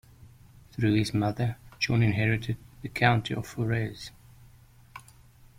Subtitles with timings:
[0.71, 4.09] Through his mother, John inherited the County of Forez.